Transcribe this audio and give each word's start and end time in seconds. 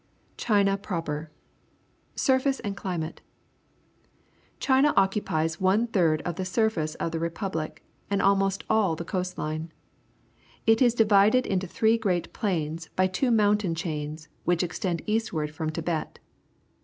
CHINA 0.35 0.77
PROPER 0.77 1.29
Surface 2.15 2.59
and 2.61 2.75
Climate.— 2.75 3.21
China 4.59 4.95
occupies 4.97 5.61
one 5.61 5.85
third 5.85 6.23
of 6.23 6.37
the 6.37 6.43
surface 6.43 6.95
of 6.95 7.11
the 7.11 7.19
Repubhc 7.19 7.77
and 8.09 8.19
al 8.19 8.35
most 8.35 8.63
all 8.67 8.95
the 8.95 9.05
coast 9.05 9.37
line. 9.37 9.71
It 10.65 10.81
is 10.81 10.95
divided 10.95 11.45
into 11.45 11.67
three 11.67 11.99
great 11.99 12.33
plains 12.33 12.89
by 12.95 13.05
two 13.05 13.29
mountain 13.29 13.75
chains, 13.75 14.27
which 14.43 14.63
extend 14.63 15.03
eastward 15.05 15.51
from 15.51 15.69
Tibet. 15.69 16.17